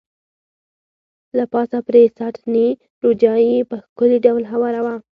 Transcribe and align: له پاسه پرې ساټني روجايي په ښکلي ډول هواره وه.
له 1.37 1.43
پاسه 1.53 1.77
پرې 1.87 2.01
ساټني 2.17 2.67
روجايي 3.03 3.55
په 3.69 3.75
ښکلي 3.83 4.17
ډول 4.25 4.43
هواره 4.51 4.81
وه. 4.85 4.95